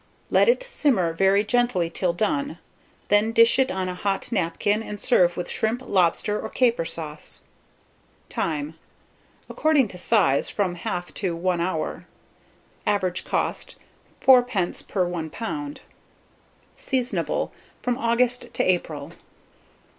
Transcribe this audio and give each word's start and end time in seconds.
Let 0.31 0.49
it 0.49 0.63
simmer 0.63 1.13
very 1.13 1.43
gently 1.43 1.87
till 1.91 2.11
done; 2.11 2.57
then 3.09 3.31
dish 3.31 3.59
it 3.59 3.69
on 3.69 3.87
a 3.87 3.93
hot 3.93 4.31
napkin, 4.31 4.81
and 4.81 4.99
serve 4.99 5.37
with 5.37 5.47
shrimp, 5.47 5.83
lobster, 5.85 6.41
or 6.41 6.49
caper 6.49 6.85
sauce. 6.85 7.43
Time. 8.27 8.73
According 9.47 9.89
to 9.89 9.99
size, 9.99 10.49
from 10.49 10.75
1/2 10.77 11.13
to 11.13 11.35
1 11.35 11.61
hour. 11.61 12.07
Average 12.87 13.25
cost, 13.25 13.75
4d. 14.25 14.87
per 14.87 15.05
lb. 15.05 15.77
Seasonable 16.77 17.51
from 17.83 17.99
August 17.99 18.51
to 18.55 18.63
April. 18.63 19.11